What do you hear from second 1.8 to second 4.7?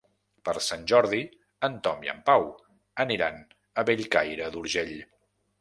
Tom i en Pau aniran a Bellcaire